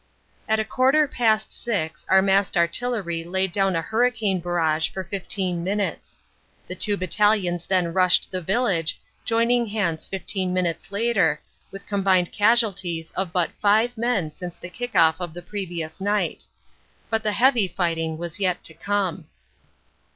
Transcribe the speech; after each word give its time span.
At 0.49 0.59
a 0.59 0.65
quarter 0.65 1.07
past 1.07 1.51
six 1.51 2.07
our 2.09 2.23
massed 2.23 2.57
artillery 2.57 3.23
laid 3.23 3.51
down 3.51 3.75
a 3.75 3.83
hurricane 3.83 4.39
barrage 4.41 4.89
for 4.89 5.03
fifteen 5.03 5.63
minutes. 5.63 6.15
The 6.65 6.73
two 6.73 6.97
battalions 6.97 7.67
then 7.67 7.93
rushed 7.93 8.31
the 8.31 8.41
village, 8.41 8.99
joining 9.25 9.67
hands 9.67 10.07
fifteen 10.07 10.53
minutes 10.55 10.91
later, 10.91 11.39
with 11.69 11.85
combined 11.85 12.31
casualties 12.31 13.11
of 13.11 13.31
but 13.31 13.51
five 13.61 13.95
men 13.95 14.33
since 14.33 14.57
the 14.57 14.69
kick 14.71 14.95
off 14.95 15.21
of 15.21 15.35
the 15.35 15.43
previous 15.43 16.01
night. 16.01 16.47
But 17.11 17.21
the 17.21 17.33
heavy 17.33 17.67
fighting 17.67 18.17
was 18.17 18.39
yet 18.39 18.63
to 18.63 18.73
come. 18.73 19.27